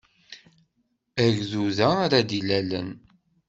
[1.23, 2.89] Agrud-a ara d-ilalen.